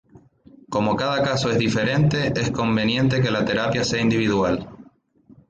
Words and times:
Como 0.71 0.95
cada 0.95 1.21
caso 1.21 1.51
es 1.51 1.59
diferente, 1.59 2.33
es 2.35 2.49
conveniente 2.49 3.21
que 3.21 3.29
la 3.29 3.45
terapia 3.45 3.83
sea 3.85 4.01
individual. 4.01 4.67